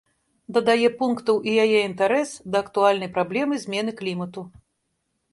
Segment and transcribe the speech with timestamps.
[0.55, 4.41] Дадае пунктаў і яе інтарэс да актуальнай праблемы змены клімату.